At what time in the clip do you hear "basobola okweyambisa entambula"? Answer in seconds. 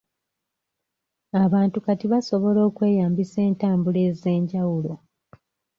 2.13-3.99